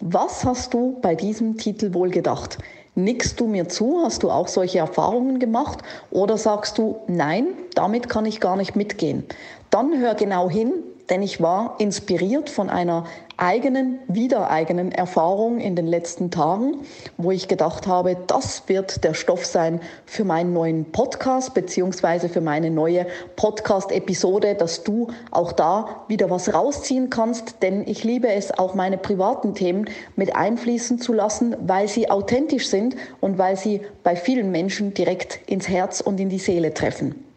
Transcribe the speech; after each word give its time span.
Was 0.00 0.44
hast 0.44 0.74
du 0.74 0.96
bei 1.02 1.16
diesem 1.16 1.56
Titel 1.56 1.92
wohl 1.92 2.10
gedacht? 2.10 2.58
Nickst 2.94 3.40
du 3.40 3.48
mir 3.48 3.68
zu? 3.68 4.00
Hast 4.04 4.22
du 4.22 4.30
auch 4.30 4.46
solche 4.46 4.78
Erfahrungen 4.78 5.40
gemacht? 5.40 5.80
Oder 6.12 6.38
sagst 6.38 6.78
du, 6.78 7.00
nein, 7.08 7.48
damit 7.74 8.08
kann 8.08 8.24
ich 8.24 8.38
gar 8.38 8.56
nicht 8.56 8.76
mitgehen? 8.76 9.24
Dann 9.70 9.98
hör 9.98 10.14
genau 10.14 10.48
hin, 10.48 10.72
denn 11.10 11.22
ich 11.22 11.40
war 11.40 11.76
inspiriert 11.78 12.50
von 12.50 12.70
einer 12.70 13.04
eigenen, 13.38 14.00
wieder 14.08 14.50
eigenen 14.50 14.92
Erfahrung 14.92 15.60
in 15.60 15.76
den 15.76 15.86
letzten 15.86 16.30
Tagen, 16.30 16.78
wo 17.16 17.30
ich 17.30 17.46
gedacht 17.46 17.86
habe, 17.86 18.16
das 18.26 18.64
wird 18.66 19.04
der 19.04 19.14
Stoff 19.14 19.46
sein 19.46 19.80
für 20.06 20.24
meinen 20.24 20.52
neuen 20.52 20.90
Podcast 20.90 21.54
beziehungsweise 21.54 22.28
für 22.28 22.40
meine 22.40 22.70
neue 22.70 23.06
Podcast-Episode, 23.36 24.56
dass 24.56 24.82
du 24.82 25.08
auch 25.30 25.52
da 25.52 26.04
wieder 26.08 26.30
was 26.30 26.52
rausziehen 26.52 27.10
kannst, 27.10 27.62
denn 27.62 27.86
ich 27.86 28.02
liebe 28.02 28.28
es, 28.28 28.50
auch 28.50 28.74
meine 28.74 28.98
privaten 28.98 29.54
Themen 29.54 29.88
mit 30.16 30.34
einfließen 30.34 30.98
zu 30.98 31.12
lassen, 31.12 31.56
weil 31.60 31.86
sie 31.88 32.10
authentisch 32.10 32.68
sind 32.68 32.96
und 33.20 33.38
weil 33.38 33.56
sie 33.56 33.82
bei 34.02 34.16
vielen 34.16 34.50
Menschen 34.50 34.94
direkt 34.94 35.40
ins 35.46 35.68
Herz 35.68 36.00
und 36.00 36.18
in 36.18 36.28
die 36.28 36.40
Seele 36.40 36.74
treffen. 36.74 37.27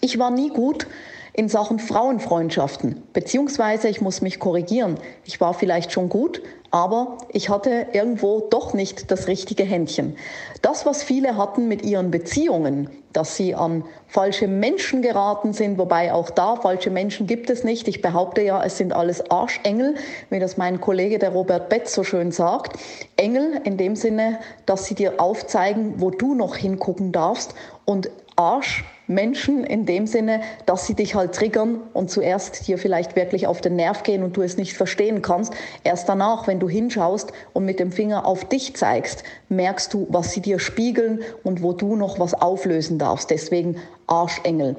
Ich 0.00 0.18
war 0.18 0.30
nie 0.30 0.50
gut 0.50 0.86
in 1.32 1.48
Sachen 1.48 1.78
Frauenfreundschaften. 1.78 3.02
Beziehungsweise, 3.12 3.88
ich 3.88 4.00
muss 4.00 4.20
mich 4.20 4.38
korrigieren, 4.38 4.98
ich 5.24 5.40
war 5.40 5.54
vielleicht 5.54 5.92
schon 5.92 6.08
gut, 6.08 6.42
aber 6.72 7.18
ich 7.32 7.48
hatte 7.48 7.88
irgendwo 7.92 8.40
doch 8.40 8.74
nicht 8.74 9.10
das 9.10 9.26
richtige 9.26 9.64
Händchen. 9.64 10.16
Das, 10.62 10.86
was 10.86 11.02
viele 11.02 11.36
hatten 11.36 11.66
mit 11.66 11.84
ihren 11.84 12.10
Beziehungen, 12.10 12.90
dass 13.12 13.36
sie 13.36 13.54
an 13.54 13.84
falsche 14.06 14.46
Menschen 14.46 15.02
geraten 15.02 15.52
sind, 15.52 15.78
wobei 15.78 16.12
auch 16.12 16.30
da 16.30 16.56
falsche 16.56 16.90
Menschen 16.90 17.26
gibt 17.26 17.50
es 17.50 17.64
nicht. 17.64 17.88
Ich 17.88 18.02
behaupte 18.02 18.42
ja, 18.42 18.62
es 18.62 18.76
sind 18.76 18.92
alles 18.92 19.30
Arschengel, 19.30 19.94
wie 20.30 20.38
das 20.38 20.56
mein 20.56 20.80
Kollege 20.80 21.18
der 21.18 21.30
Robert 21.30 21.68
Betz 21.70 21.92
so 21.92 22.04
schön 22.04 22.30
sagt. 22.30 22.78
Engel 23.16 23.60
in 23.64 23.76
dem 23.76 23.96
Sinne, 23.96 24.38
dass 24.66 24.84
sie 24.84 24.94
dir 24.94 25.20
aufzeigen, 25.20 25.94
wo 25.96 26.10
du 26.10 26.34
noch 26.34 26.54
hingucken 26.54 27.10
darfst 27.10 27.54
und 27.84 28.10
Arschmenschen 28.40 29.64
in 29.64 29.84
dem 29.84 30.06
Sinne, 30.06 30.40
dass 30.64 30.86
sie 30.86 30.94
dich 30.94 31.14
halt 31.14 31.34
triggern 31.34 31.82
und 31.92 32.10
zuerst 32.10 32.66
dir 32.66 32.78
vielleicht 32.78 33.14
wirklich 33.14 33.46
auf 33.46 33.60
den 33.60 33.76
Nerv 33.76 34.02
gehen 34.02 34.22
und 34.22 34.34
du 34.34 34.40
es 34.40 34.56
nicht 34.56 34.72
verstehen 34.72 35.20
kannst. 35.20 35.52
Erst 35.84 36.08
danach, 36.08 36.46
wenn 36.46 36.58
du 36.58 36.66
hinschaust 36.66 37.32
und 37.52 37.66
mit 37.66 37.78
dem 37.80 37.92
Finger 37.92 38.24
auf 38.24 38.46
dich 38.46 38.74
zeigst, 38.76 39.24
merkst 39.50 39.92
du, 39.92 40.06
was 40.08 40.32
sie 40.32 40.40
dir 40.40 40.58
spiegeln 40.58 41.20
und 41.44 41.62
wo 41.62 41.74
du 41.74 41.96
noch 41.96 42.18
was 42.18 42.32
auflösen 42.32 42.98
darfst. 42.98 43.28
Deswegen 43.28 43.76
Arschengel. 44.06 44.76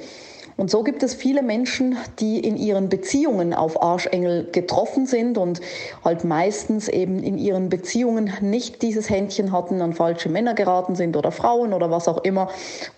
Und 0.57 0.69
so 0.69 0.83
gibt 0.83 1.03
es 1.03 1.13
viele 1.13 1.41
Menschen, 1.41 1.97
die 2.19 2.39
in 2.39 2.57
ihren 2.57 2.89
Beziehungen 2.89 3.53
auf 3.53 3.81
Arschengel 3.81 4.47
getroffen 4.51 5.05
sind 5.05 5.37
und 5.37 5.61
halt 6.03 6.23
meistens 6.23 6.87
eben 6.87 7.23
in 7.23 7.37
ihren 7.37 7.69
Beziehungen 7.69 8.31
nicht 8.41 8.81
dieses 8.81 9.09
Händchen 9.09 9.51
hatten, 9.51 9.81
an 9.81 9.93
falsche 9.93 10.29
Männer 10.29 10.53
geraten 10.53 10.95
sind 10.95 11.15
oder 11.17 11.31
Frauen 11.31 11.73
oder 11.73 11.89
was 11.91 12.07
auch 12.07 12.23
immer 12.23 12.49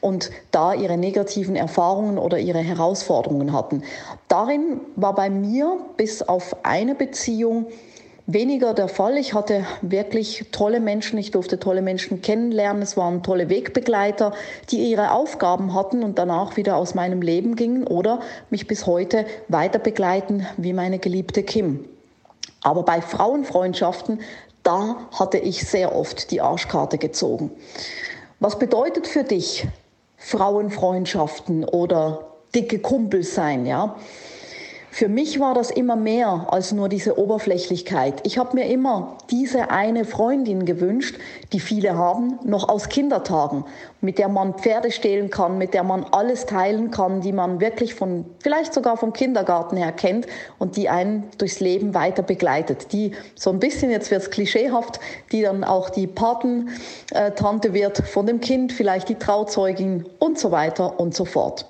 und 0.01 0.31
da 0.51 0.73
ihre 0.73 0.97
negativen 0.97 1.55
Erfahrungen 1.55 2.17
oder 2.17 2.39
ihre 2.39 2.59
Herausforderungen 2.59 3.53
hatten. 3.53 3.83
Darin 4.27 4.81
war 4.95 5.15
bei 5.15 5.29
mir 5.29 5.77
bis 5.97 6.21
auf 6.21 6.55
eine 6.63 6.95
Beziehung 6.95 7.67
weniger 8.25 8.73
der 8.73 8.87
Fall. 8.87 9.17
Ich 9.17 9.33
hatte 9.33 9.65
wirklich 9.81 10.45
tolle 10.51 10.79
Menschen, 10.79 11.17
ich 11.19 11.31
durfte 11.31 11.59
tolle 11.59 11.81
Menschen 11.81 12.21
kennenlernen. 12.21 12.81
Es 12.81 12.95
waren 12.95 13.23
tolle 13.23 13.49
Wegbegleiter, 13.49 14.33
die 14.69 14.89
ihre 14.89 15.11
Aufgaben 15.11 15.73
hatten 15.73 16.03
und 16.03 16.17
danach 16.17 16.57
wieder 16.57 16.77
aus 16.77 16.95
meinem 16.95 17.21
Leben 17.21 17.55
gingen 17.55 17.85
oder 17.85 18.21
mich 18.49 18.67
bis 18.67 18.85
heute 18.85 19.25
weiter 19.47 19.79
begleiten, 19.79 20.45
wie 20.57 20.73
meine 20.73 20.99
geliebte 20.99 21.43
Kim. 21.43 21.85
Aber 22.61 22.83
bei 22.83 23.01
Frauenfreundschaften, 23.01 24.21
da 24.63 24.95
hatte 25.11 25.37
ich 25.37 25.67
sehr 25.67 25.93
oft 25.93 26.31
die 26.31 26.39
Arschkarte 26.39 26.97
gezogen. 26.97 27.51
Was 28.39 28.57
bedeutet 28.57 29.07
für 29.07 29.23
dich 29.23 29.67
Frauenfreundschaften 30.17 31.65
oder 31.65 32.31
dicke 32.55 32.79
Kumpels 32.79 33.35
sein, 33.35 33.65
ja? 33.65 33.97
Für 34.95 35.09
mich 35.09 35.39
war 35.39 35.55
das 35.55 35.71
immer 35.71 35.95
mehr 35.95 36.45
als 36.51 36.71
nur 36.71 36.87
diese 36.87 37.17
Oberflächlichkeit. 37.17 38.21
Ich 38.27 38.37
habe 38.37 38.55
mir 38.55 38.67
immer 38.67 39.17
diese 39.31 39.71
eine 39.71 40.05
Freundin 40.05 40.65
gewünscht, 40.65 41.17
die 41.51 41.59
viele 41.59 41.97
haben, 41.97 42.37
noch 42.43 42.69
aus 42.69 42.89
Kindertagen, 42.89 43.65
mit 44.01 44.19
der 44.19 44.29
man 44.29 44.53
Pferde 44.53 44.91
stehlen 44.91 45.31
kann, 45.31 45.57
mit 45.57 45.73
der 45.73 45.83
man 45.83 46.03
alles 46.11 46.45
teilen 46.45 46.91
kann, 46.91 47.21
die 47.21 47.31
man 47.31 47.59
wirklich 47.59 47.95
von, 47.95 48.25
vielleicht 48.43 48.75
sogar 48.75 48.95
vom 48.95 49.13
Kindergarten 49.13 49.77
her 49.77 49.93
kennt 49.93 50.27
und 50.59 50.77
die 50.77 50.89
einen 50.89 51.23
durchs 51.39 51.59
Leben 51.59 51.95
weiter 51.95 52.21
begleitet. 52.21 52.93
Die 52.93 53.13
so 53.33 53.49
ein 53.49 53.57
bisschen, 53.57 53.89
jetzt 53.89 54.11
wird's 54.11 54.29
klischeehaft, 54.29 54.99
die 55.31 55.41
dann 55.41 55.63
auch 55.63 55.89
die 55.89 56.05
Patentante 56.05 57.73
wird 57.73 57.97
von 57.97 58.27
dem 58.27 58.41
Kind, 58.41 58.71
vielleicht 58.71 59.09
die 59.09 59.15
Trauzeugin 59.15 60.05
und 60.19 60.37
so 60.37 60.51
weiter 60.51 60.99
und 60.99 61.15
so 61.15 61.25
fort. 61.25 61.65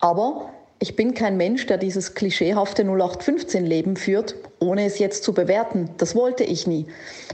Aber 0.00 0.48
ich 0.82 0.96
bin 0.96 1.14
kein 1.14 1.36
Mensch, 1.36 1.66
der 1.66 1.78
dieses 1.78 2.14
klischeehafte 2.14 2.82
0815-Leben 2.82 3.94
führt, 3.94 4.34
ohne 4.58 4.84
es 4.84 4.98
jetzt 4.98 5.22
zu 5.22 5.32
bewerten. 5.32 5.88
Das 5.98 6.16
wollte 6.16 6.42
ich 6.42 6.66
nie. 6.66 6.86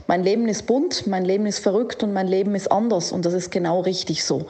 Mein 0.05 0.23
Leben 0.23 0.47
ist 0.47 0.67
bunt, 0.67 1.07
mein 1.07 1.25
Leben 1.25 1.47
ist 1.47 1.57
verrückt 1.57 2.03
und 2.03 2.13
mein 2.13 2.27
Leben 2.27 2.53
ist 2.53 2.71
anders 2.71 3.11
und 3.11 3.25
das 3.25 3.33
ist 3.33 3.49
genau 3.49 3.79
richtig 3.79 4.23
so. 4.23 4.45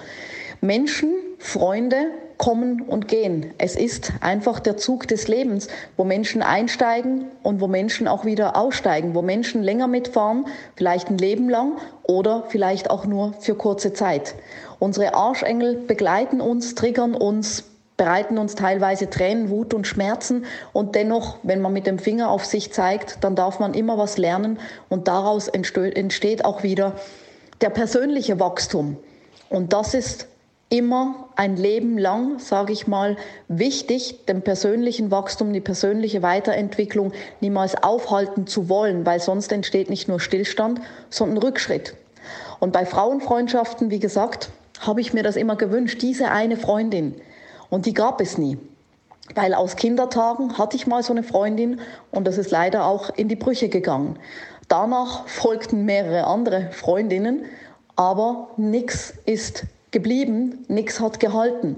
Menschen, 0.60 1.14
Freunde 1.38 2.08
kommen 2.38 2.82
und 2.82 3.08
gehen. 3.08 3.54
Es 3.58 3.78
ist 3.78 4.12
einfach 4.20 4.60
der 4.60 4.76
Zug 4.76 5.08
des 5.08 5.30
Lebens, 5.30 5.70
wo 5.96 6.04
Menschen 6.04 6.42
einsteigen 6.42 7.26
und 7.42 7.62
wo 7.62 7.68
Menschen 7.68 8.06
auch 8.06 8.26
wieder 8.26 8.58
aussteigen, 8.58 9.16
wo 9.16 9.22
Menschen 9.22 9.64
länger 9.64 9.88
mitfahren, 9.88 10.46
vielleicht 10.76 11.10
ein 11.10 11.18
Leben 11.18 11.50
lang 11.50 11.78
oder 12.04 12.44
vielleicht 12.50 12.90
auch 12.90 13.06
nur 13.06 13.32
für 13.40 13.56
kurze 13.56 13.94
Zeit. 13.94 14.36
Unsere 14.78 15.14
Arschengel 15.16 15.76
begleiten 15.76 16.42
uns, 16.42 16.76
triggern 16.76 17.16
uns, 17.16 17.69
bereiten 18.00 18.40
uns 18.40 18.56
teilweise 18.56 19.10
Tränen, 19.10 19.50
Wut 19.50 19.76
und 19.76 19.86
Schmerzen. 19.86 20.46
Und 20.74 20.96
dennoch, 20.96 21.38
wenn 21.44 21.62
man 21.62 21.74
mit 21.74 21.86
dem 21.86 22.00
Finger 22.00 22.32
auf 22.32 22.46
sich 22.46 22.72
zeigt, 22.74 23.24
dann 23.24 23.36
darf 23.36 23.60
man 23.60 23.76
immer 23.76 24.00
was 24.00 24.18
lernen. 24.18 24.58
Und 24.88 25.08
daraus 25.08 25.50
entsteht 25.50 26.46
auch 26.46 26.64
wieder 26.64 26.96
der 27.62 27.70
persönliche 27.70 28.40
Wachstum. 28.40 28.98
Und 29.50 29.74
das 29.74 29.94
ist 29.94 30.28
immer 30.70 31.30
ein 31.36 31.58
Leben 31.58 31.98
lang, 31.98 32.40
sage 32.40 32.72
ich 32.72 32.88
mal, 32.88 33.18
wichtig, 33.50 34.26
den 34.28 34.44
persönlichen 34.44 35.12
Wachstum, 35.12 35.52
die 35.52 35.60
persönliche 35.60 36.22
Weiterentwicklung 36.22 37.12
niemals 37.42 37.84
aufhalten 37.84 38.48
zu 38.48 38.70
wollen, 38.70 39.06
weil 39.06 39.20
sonst 39.20 39.52
entsteht 39.52 39.90
nicht 39.90 40.08
nur 40.08 40.22
Stillstand, 40.22 40.80
sondern 41.10 41.40
Rückschritt. 41.40 41.96
Und 42.60 42.72
bei 42.72 42.86
Frauenfreundschaften, 42.86 43.90
wie 43.90 44.00
gesagt, 44.00 44.52
habe 44.80 45.02
ich 45.02 45.14
mir 45.14 45.24
das 45.24 45.36
immer 45.36 45.58
gewünscht, 45.58 46.02
diese 46.02 46.30
eine 46.32 46.56
Freundin, 46.56 47.16
und 47.70 47.86
die 47.86 47.94
gab 47.94 48.22
es 48.22 48.38
nie. 48.38 48.58
Weil 49.36 49.54
aus 49.54 49.76
Kindertagen 49.76 50.58
hatte 50.58 50.76
ich 50.76 50.88
mal 50.88 51.04
so 51.04 51.14
eine 51.14 51.24
Freundin 51.24 51.80
und 52.12 52.26
das 52.26 52.38
ist 52.38 52.52
leider 52.52 52.86
auch 52.86 53.12
in 53.16 53.28
die 53.28 53.36
Brüche 53.36 53.70
gegangen. 53.70 54.18
Danach 54.68 55.28
folgten 55.28 55.86
mehrere 55.86 56.26
andere 56.26 56.72
Freundinnen, 56.72 57.46
aber 57.96 58.50
nichts 58.58 59.14
ist 59.26 59.66
geblieben, 59.92 60.66
nichts 60.68 61.00
hat 61.00 61.20
gehalten. 61.20 61.78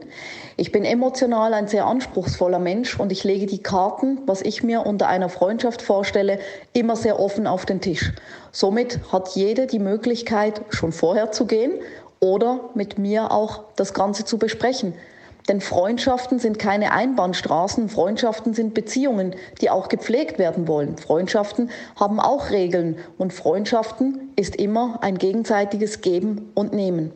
Ich 0.57 0.71
bin 0.71 0.83
emotional 0.83 1.53
ein 1.53 1.67
sehr 1.67 1.85
anspruchsvoller 1.85 2.59
Mensch 2.59 2.99
und 2.99 3.11
ich 3.11 3.23
lege 3.23 3.45
die 3.45 3.63
Karten, 3.63 4.19
was 4.25 4.41
ich 4.41 4.63
mir 4.63 4.85
unter 4.85 5.07
einer 5.07 5.29
Freundschaft 5.29 5.81
vorstelle, 5.81 6.39
immer 6.73 6.95
sehr 6.95 7.19
offen 7.19 7.47
auf 7.47 7.65
den 7.65 7.79
Tisch. 7.79 8.11
Somit 8.51 8.99
hat 9.11 9.29
jede 9.29 9.67
die 9.67 9.79
Möglichkeit, 9.79 10.61
schon 10.69 10.91
vorher 10.91 11.31
zu 11.31 11.45
gehen 11.45 11.71
oder 12.19 12.69
mit 12.75 12.97
mir 12.97 13.31
auch 13.31 13.63
das 13.77 13.93
Ganze 13.93 14.25
zu 14.25 14.37
besprechen. 14.37 14.93
Denn 15.47 15.59
Freundschaften 15.59 16.39
sind 16.39 16.59
keine 16.59 16.91
Einbahnstraßen, 16.91 17.89
Freundschaften 17.89 18.53
sind 18.53 18.73
Beziehungen, 18.73 19.35
die 19.59 19.69
auch 19.69 19.89
gepflegt 19.89 20.37
werden 20.39 20.67
wollen. 20.67 20.97
Freundschaften 20.97 21.71
haben 21.99 22.19
auch 22.19 22.51
Regeln 22.51 22.97
und 23.17 23.33
Freundschaften 23.33 24.31
ist 24.35 24.55
immer 24.55 24.99
ein 25.01 25.17
gegenseitiges 25.17 26.01
Geben 26.01 26.51
und 26.53 26.73
Nehmen. 26.73 27.11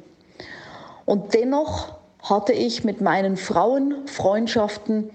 Und 1.06 1.34
dennoch 1.34 1.96
hatte 2.22 2.54
ich 2.54 2.84
mit 2.84 3.02
meinen 3.02 3.38
Frauenfreundschaften 3.38 5.12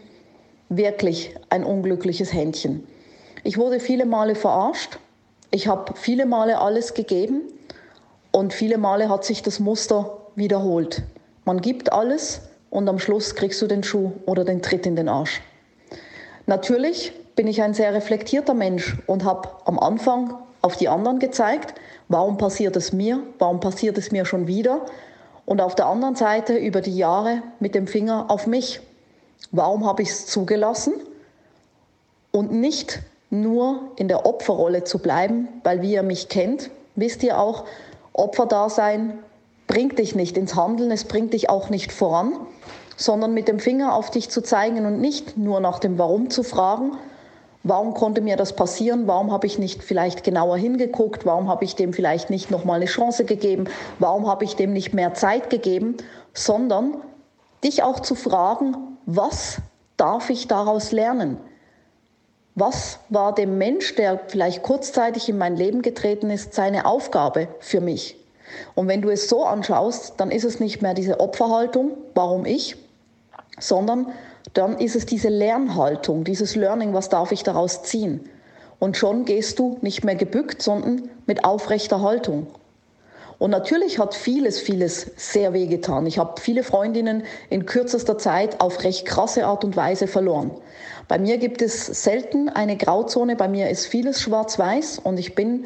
wirklich 0.68 1.34
ein 1.50 1.64
unglückliches 1.64 2.32
Händchen. 2.32 2.86
Ich 3.42 3.58
wurde 3.58 3.80
viele 3.80 4.06
Male 4.06 4.34
verarscht, 4.34 4.98
Ich 5.52 5.66
habe 5.66 5.94
viele 5.96 6.26
Male 6.26 6.60
alles 6.60 6.94
gegeben 6.94 7.42
und 8.30 8.52
viele 8.52 8.78
Male 8.78 9.08
hat 9.08 9.24
sich 9.24 9.42
das 9.42 9.58
Muster 9.58 10.18
wiederholt. 10.36 11.02
Man 11.44 11.60
gibt 11.60 11.92
alles 11.92 12.42
und 12.70 12.88
am 12.88 12.98
Schluss 12.98 13.34
kriegst 13.34 13.60
du 13.60 13.66
den 13.66 13.82
Schuh 13.82 14.12
oder 14.26 14.44
den 14.44 14.62
Tritt 14.62 14.86
in 14.86 14.96
den 14.96 15.08
Arsch. 15.08 15.42
Natürlich 16.46 17.12
bin 17.36 17.46
ich 17.46 17.62
ein 17.62 17.74
sehr 17.74 17.92
reflektierter 17.94 18.54
Mensch 18.54 18.96
und 19.06 19.24
habe 19.24 19.48
am 19.64 19.78
Anfang 19.78 20.34
auf 20.62 20.76
die 20.76 20.88
anderen 20.88 21.18
gezeigt, 21.18 21.74
warum 22.08 22.38
passiert 22.38 22.76
es 22.76 22.92
mir, 22.92 23.22
warum 23.38 23.60
passiert 23.60 23.98
es 23.98 24.10
mir 24.12 24.24
schon 24.24 24.46
wieder 24.46 24.86
und 25.46 25.60
auf 25.60 25.74
der 25.74 25.86
anderen 25.86 26.16
Seite 26.16 26.56
über 26.56 26.80
die 26.80 26.96
Jahre 26.96 27.42
mit 27.58 27.74
dem 27.74 27.86
Finger 27.86 28.26
auf 28.28 28.46
mich. 28.46 28.80
Warum 29.52 29.86
habe 29.86 30.02
ich 30.02 30.10
es 30.10 30.26
zugelassen 30.26 30.94
und 32.30 32.52
nicht 32.52 33.00
nur 33.30 33.90
in 33.96 34.08
der 34.08 34.26
Opferrolle 34.26 34.84
zu 34.84 34.98
bleiben, 34.98 35.48
weil 35.64 35.82
wie 35.82 35.92
ihr 35.92 36.02
mich 36.02 36.28
kennt, 36.28 36.70
wisst 36.94 37.22
ihr 37.22 37.38
auch, 37.38 37.64
Opferdasein 38.12 39.18
bringt 39.66 39.98
dich 39.98 40.14
nicht 40.14 40.36
ins 40.36 40.56
Handeln, 40.56 40.90
es 40.90 41.04
bringt 41.04 41.32
dich 41.32 41.48
auch 41.48 41.70
nicht 41.70 41.92
voran, 41.92 42.34
sondern 43.00 43.32
mit 43.32 43.48
dem 43.48 43.58
Finger 43.58 43.94
auf 43.94 44.10
dich 44.10 44.28
zu 44.28 44.42
zeigen 44.42 44.84
und 44.84 45.00
nicht 45.00 45.38
nur 45.38 45.60
nach 45.60 45.78
dem 45.78 45.98
Warum 45.98 46.28
zu 46.28 46.42
fragen, 46.42 46.98
warum 47.62 47.94
konnte 47.94 48.20
mir 48.20 48.36
das 48.36 48.54
passieren, 48.54 49.06
warum 49.06 49.32
habe 49.32 49.46
ich 49.46 49.58
nicht 49.58 49.82
vielleicht 49.82 50.22
genauer 50.22 50.58
hingeguckt, 50.58 51.24
warum 51.24 51.48
habe 51.48 51.64
ich 51.64 51.74
dem 51.74 51.94
vielleicht 51.94 52.28
nicht 52.28 52.50
nochmal 52.50 52.76
eine 52.76 52.84
Chance 52.84 53.24
gegeben, 53.24 53.64
warum 54.00 54.28
habe 54.28 54.44
ich 54.44 54.54
dem 54.54 54.74
nicht 54.74 54.92
mehr 54.92 55.14
Zeit 55.14 55.48
gegeben, 55.48 55.96
sondern 56.34 56.94
dich 57.64 57.82
auch 57.82 58.00
zu 58.00 58.14
fragen, 58.14 58.76
was 59.06 59.56
darf 59.96 60.28
ich 60.28 60.46
daraus 60.46 60.92
lernen? 60.92 61.38
Was 62.54 62.98
war 63.08 63.34
dem 63.34 63.56
Mensch, 63.56 63.94
der 63.94 64.20
vielleicht 64.26 64.62
kurzzeitig 64.62 65.30
in 65.30 65.38
mein 65.38 65.56
Leben 65.56 65.80
getreten 65.80 66.28
ist, 66.28 66.52
seine 66.52 66.84
Aufgabe 66.84 67.48
für 67.60 67.80
mich? 67.80 68.18
Und 68.74 68.88
wenn 68.88 69.00
du 69.00 69.08
es 69.08 69.30
so 69.30 69.46
anschaust, 69.46 70.14
dann 70.18 70.30
ist 70.30 70.44
es 70.44 70.60
nicht 70.60 70.82
mehr 70.82 70.92
diese 70.92 71.20
Opferhaltung, 71.20 71.92
warum 72.14 72.44
ich, 72.44 72.76
sondern 73.60 74.08
dann 74.54 74.78
ist 74.78 74.96
es 74.96 75.06
diese 75.06 75.28
Lernhaltung, 75.28 76.24
dieses 76.24 76.56
Learning, 76.56 76.92
was 76.92 77.08
darf 77.08 77.30
ich 77.30 77.42
daraus 77.42 77.82
ziehen? 77.82 78.28
Und 78.78 78.96
schon 78.96 79.24
gehst 79.26 79.58
du 79.58 79.78
nicht 79.82 80.04
mehr 80.04 80.16
gebückt, 80.16 80.62
sondern 80.62 81.10
mit 81.26 81.44
aufrechter 81.44 82.00
Haltung. 82.00 82.46
Und 83.38 83.50
natürlich 83.50 83.98
hat 83.98 84.14
vieles, 84.14 84.60
vieles 84.60 85.12
sehr 85.16 85.54
wehgetan. 85.54 86.06
Ich 86.06 86.18
habe 86.18 86.40
viele 86.40 86.62
Freundinnen 86.62 87.22
in 87.48 87.64
kürzester 87.64 88.18
Zeit 88.18 88.60
auf 88.60 88.84
recht 88.84 89.06
krasse 89.06 89.46
Art 89.46 89.64
und 89.64 89.76
Weise 89.76 90.06
verloren. 90.06 90.50
Bei 91.08 91.18
mir 91.18 91.38
gibt 91.38 91.62
es 91.62 91.86
selten 91.86 92.48
eine 92.50 92.76
Grauzone, 92.76 93.36
bei 93.36 93.48
mir 93.48 93.70
ist 93.70 93.86
vieles 93.86 94.20
schwarz-weiß 94.20 95.00
und 95.00 95.18
ich 95.18 95.34
bin 95.34 95.64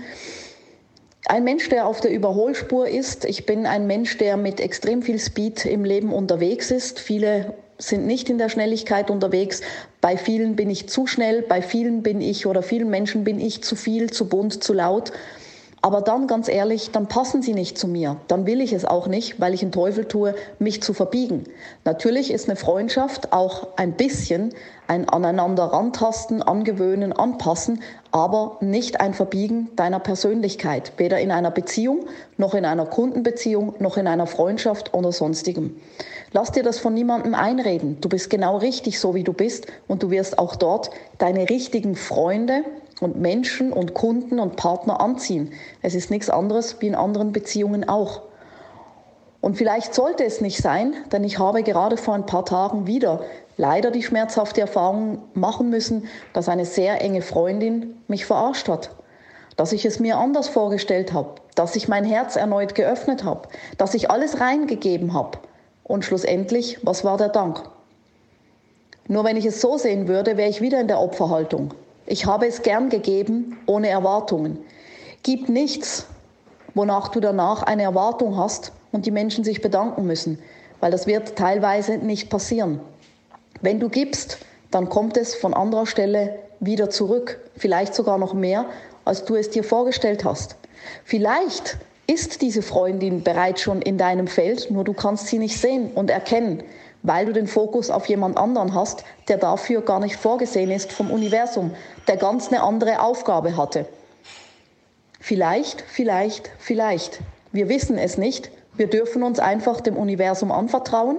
ein 1.26 1.42
Mensch, 1.42 1.68
der 1.68 1.86
auf 1.86 2.00
der 2.00 2.12
Überholspur 2.12 2.86
ist. 2.86 3.24
Ich 3.24 3.44
bin 3.44 3.66
ein 3.66 3.86
Mensch, 3.86 4.18
der 4.18 4.36
mit 4.36 4.60
extrem 4.60 5.02
viel 5.02 5.18
Speed 5.18 5.64
im 5.64 5.84
Leben 5.84 6.12
unterwegs 6.12 6.70
ist. 6.70 7.00
Viele 7.00 7.54
sind 7.78 8.06
nicht 8.06 8.30
in 8.30 8.38
der 8.38 8.48
Schnelligkeit 8.48 9.10
unterwegs. 9.10 9.60
Bei 10.00 10.16
vielen 10.16 10.56
bin 10.56 10.70
ich 10.70 10.88
zu 10.88 11.06
schnell, 11.06 11.42
bei 11.42 11.62
vielen 11.62 12.02
bin 12.02 12.20
ich 12.20 12.46
oder 12.46 12.62
vielen 12.62 12.90
Menschen 12.90 13.24
bin 13.24 13.40
ich 13.40 13.62
zu 13.62 13.76
viel, 13.76 14.10
zu 14.10 14.28
bunt, 14.28 14.62
zu 14.62 14.72
laut. 14.72 15.12
Aber 15.84 16.00
dann, 16.00 16.26
ganz 16.26 16.48
ehrlich, 16.48 16.92
dann 16.92 17.08
passen 17.08 17.42
sie 17.42 17.52
nicht 17.52 17.76
zu 17.76 17.86
mir. 17.86 18.16
Dann 18.26 18.46
will 18.46 18.62
ich 18.62 18.72
es 18.72 18.86
auch 18.86 19.06
nicht, 19.06 19.38
weil 19.38 19.52
ich 19.52 19.60
einen 19.60 19.70
Teufel 19.70 20.06
tue, 20.06 20.34
mich 20.58 20.82
zu 20.82 20.94
verbiegen. 20.94 21.44
Natürlich 21.84 22.32
ist 22.32 22.48
eine 22.48 22.56
Freundschaft 22.56 23.34
auch 23.34 23.68
ein 23.76 23.92
bisschen 23.92 24.54
ein 24.86 25.06
aneinander 25.10 25.64
rantasten, 25.64 26.42
angewöhnen, 26.42 27.12
anpassen, 27.12 27.82
aber 28.12 28.56
nicht 28.62 29.02
ein 29.02 29.12
Verbiegen 29.12 29.68
deiner 29.76 30.00
Persönlichkeit. 30.00 30.92
Weder 30.96 31.20
in 31.20 31.30
einer 31.30 31.50
Beziehung, 31.50 32.06
noch 32.38 32.54
in 32.54 32.64
einer 32.64 32.86
Kundenbeziehung, 32.86 33.74
noch 33.78 33.98
in 33.98 34.06
einer 34.06 34.26
Freundschaft 34.26 34.94
oder 34.94 35.12
sonstigem. 35.12 35.76
Lass 36.32 36.50
dir 36.50 36.62
das 36.62 36.78
von 36.78 36.94
niemandem 36.94 37.34
einreden. 37.34 37.98
Du 38.00 38.08
bist 38.08 38.30
genau 38.30 38.56
richtig 38.56 38.98
so, 38.98 39.14
wie 39.14 39.22
du 39.22 39.34
bist 39.34 39.66
und 39.86 40.02
du 40.02 40.10
wirst 40.10 40.38
auch 40.38 40.56
dort 40.56 40.90
deine 41.18 41.50
richtigen 41.50 41.94
Freunde, 41.94 42.64
und 43.00 43.20
Menschen 43.20 43.72
und 43.72 43.94
Kunden 43.94 44.38
und 44.38 44.56
Partner 44.56 45.00
anziehen. 45.00 45.52
Es 45.82 45.94
ist 45.94 46.10
nichts 46.10 46.30
anderes 46.30 46.80
wie 46.80 46.86
in 46.86 46.94
anderen 46.94 47.32
Beziehungen 47.32 47.88
auch. 47.88 48.22
Und 49.40 49.56
vielleicht 49.56 49.94
sollte 49.94 50.24
es 50.24 50.40
nicht 50.40 50.56
sein, 50.56 50.94
denn 51.12 51.22
ich 51.22 51.38
habe 51.38 51.62
gerade 51.62 51.98
vor 51.98 52.14
ein 52.14 52.24
paar 52.24 52.46
Tagen 52.46 52.86
wieder 52.86 53.20
leider 53.56 53.90
die 53.90 54.02
schmerzhafte 54.02 54.62
Erfahrung 54.62 55.18
machen 55.34 55.70
müssen, 55.70 56.08
dass 56.32 56.48
eine 56.48 56.64
sehr 56.64 57.02
enge 57.02 57.20
Freundin 57.20 58.02
mich 58.08 58.24
verarscht 58.24 58.68
hat. 58.68 58.90
Dass 59.56 59.72
ich 59.72 59.84
es 59.84 60.00
mir 60.00 60.16
anders 60.16 60.48
vorgestellt 60.48 61.12
habe, 61.12 61.34
dass 61.54 61.76
ich 61.76 61.88
mein 61.88 62.04
Herz 62.04 62.36
erneut 62.36 62.74
geöffnet 62.74 63.22
habe, 63.24 63.48
dass 63.78 63.94
ich 63.94 64.10
alles 64.10 64.40
reingegeben 64.40 65.12
habe. 65.12 65.38
Und 65.84 66.04
schlussendlich, 66.04 66.78
was 66.82 67.04
war 67.04 67.18
der 67.18 67.28
Dank? 67.28 67.62
Nur 69.06 69.24
wenn 69.24 69.36
ich 69.36 69.44
es 69.44 69.60
so 69.60 69.76
sehen 69.76 70.08
würde, 70.08 70.38
wäre 70.38 70.48
ich 70.48 70.62
wieder 70.62 70.80
in 70.80 70.88
der 70.88 71.00
Opferhaltung. 71.00 71.74
Ich 72.06 72.26
habe 72.26 72.46
es 72.46 72.62
gern 72.62 72.90
gegeben, 72.90 73.58
ohne 73.66 73.88
Erwartungen. 73.88 74.58
Gib 75.22 75.48
nichts, 75.48 76.06
wonach 76.74 77.08
du 77.08 77.20
danach 77.20 77.62
eine 77.62 77.82
Erwartung 77.82 78.36
hast 78.36 78.72
und 78.92 79.06
die 79.06 79.10
Menschen 79.10 79.42
sich 79.42 79.62
bedanken 79.62 80.06
müssen, 80.06 80.38
weil 80.80 80.90
das 80.90 81.06
wird 81.06 81.36
teilweise 81.36 81.96
nicht 81.96 82.28
passieren. 82.28 82.80
Wenn 83.62 83.80
du 83.80 83.88
gibst, 83.88 84.38
dann 84.70 84.90
kommt 84.90 85.16
es 85.16 85.34
von 85.34 85.54
anderer 85.54 85.86
Stelle 85.86 86.38
wieder 86.60 86.90
zurück, 86.90 87.40
vielleicht 87.56 87.94
sogar 87.94 88.18
noch 88.18 88.34
mehr, 88.34 88.66
als 89.04 89.24
du 89.24 89.34
es 89.34 89.48
dir 89.48 89.64
vorgestellt 89.64 90.24
hast. 90.24 90.56
Vielleicht 91.04 91.78
ist 92.06 92.42
diese 92.42 92.60
Freundin 92.60 93.22
bereits 93.22 93.62
schon 93.62 93.80
in 93.80 93.96
deinem 93.96 94.26
Feld, 94.26 94.70
nur 94.70 94.84
du 94.84 94.92
kannst 94.92 95.28
sie 95.28 95.38
nicht 95.38 95.58
sehen 95.58 95.90
und 95.94 96.10
erkennen 96.10 96.62
weil 97.04 97.26
du 97.26 97.32
den 97.32 97.46
Fokus 97.46 97.90
auf 97.90 98.06
jemand 98.06 98.38
anderen 98.38 98.74
hast, 98.74 99.04
der 99.28 99.36
dafür 99.36 99.82
gar 99.82 100.00
nicht 100.00 100.16
vorgesehen 100.16 100.70
ist 100.70 100.90
vom 100.90 101.10
Universum, 101.10 101.70
der 102.08 102.16
ganz 102.16 102.48
eine 102.48 102.62
andere 102.62 103.02
Aufgabe 103.02 103.56
hatte. 103.56 103.86
Vielleicht, 105.20 105.82
vielleicht, 105.82 106.50
vielleicht. 106.58 107.20
Wir 107.52 107.68
wissen 107.68 107.98
es 107.98 108.18
nicht. 108.18 108.50
Wir 108.76 108.88
dürfen 108.88 109.22
uns 109.22 109.38
einfach 109.38 109.82
dem 109.82 109.96
Universum 109.96 110.50
anvertrauen. 110.50 111.18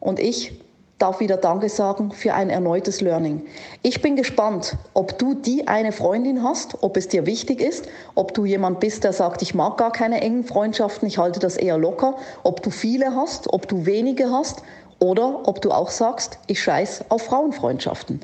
Und 0.00 0.18
ich 0.18 0.60
darf 0.98 1.20
wieder 1.20 1.36
Danke 1.36 1.68
sagen 1.68 2.10
für 2.10 2.34
ein 2.34 2.50
erneutes 2.50 3.00
Learning. 3.00 3.46
Ich 3.82 4.02
bin 4.02 4.16
gespannt, 4.16 4.76
ob 4.94 5.18
du 5.18 5.34
die 5.34 5.68
eine 5.68 5.92
Freundin 5.92 6.42
hast, 6.42 6.82
ob 6.82 6.96
es 6.96 7.08
dir 7.08 7.26
wichtig 7.26 7.60
ist, 7.60 7.88
ob 8.14 8.34
du 8.34 8.44
jemand 8.44 8.80
bist, 8.80 9.04
der 9.04 9.12
sagt, 9.12 9.42
ich 9.42 9.54
mag 9.54 9.76
gar 9.76 9.92
keine 9.92 10.20
engen 10.20 10.44
Freundschaften, 10.44 11.06
ich 11.06 11.18
halte 11.18 11.40
das 11.40 11.56
eher 11.56 11.78
locker, 11.78 12.16
ob 12.42 12.62
du 12.62 12.70
viele 12.70 13.14
hast, 13.14 13.52
ob 13.52 13.68
du 13.68 13.86
wenige 13.86 14.30
hast 14.30 14.62
oder 14.98 15.46
ob 15.48 15.60
du 15.62 15.70
auch 15.70 15.90
sagst, 15.90 16.38
ich 16.46 16.62
scheiß 16.62 17.06
auf 17.10 17.22
Frauenfreundschaften. 17.22 18.20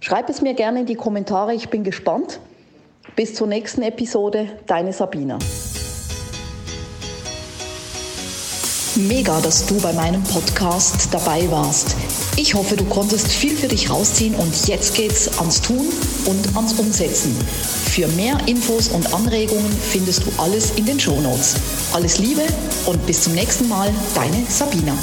Schreib 0.00 0.28
es 0.28 0.40
mir 0.40 0.54
gerne 0.54 0.80
in 0.80 0.86
die 0.86 0.94
Kommentare, 0.94 1.54
ich 1.54 1.68
bin 1.68 1.84
gespannt. 1.84 2.40
Bis 3.16 3.34
zur 3.34 3.46
nächsten 3.46 3.82
Episode, 3.82 4.46
deine 4.66 4.92
Sabina. 4.92 5.38
Mega, 8.96 9.40
dass 9.40 9.66
du 9.66 9.80
bei 9.80 9.92
meinem 9.92 10.22
Podcast 10.24 11.08
dabei 11.12 11.50
warst. 11.50 11.96
Ich 12.36 12.54
hoffe, 12.54 12.76
du 12.76 12.84
konntest 12.84 13.28
viel 13.28 13.56
für 13.56 13.68
dich 13.68 13.90
rausziehen 13.90 14.34
und 14.34 14.66
jetzt 14.66 14.94
geht's 14.94 15.38
ans 15.38 15.60
Tun 15.60 15.86
und 16.26 16.56
ans 16.56 16.72
Umsetzen. 16.74 17.36
Für 17.90 18.08
mehr 18.08 18.38
Infos 18.46 18.88
und 18.88 19.12
Anregungen 19.14 19.70
findest 19.72 20.24
du 20.26 20.30
alles 20.38 20.72
in 20.72 20.86
den 20.86 20.98
Show 20.98 21.20
Notes. 21.20 21.56
Alles 21.92 22.18
Liebe 22.18 22.42
und 22.86 23.04
bis 23.06 23.22
zum 23.22 23.34
nächsten 23.34 23.68
Mal, 23.68 23.90
deine 24.14 24.44
Sabina. 24.48 24.94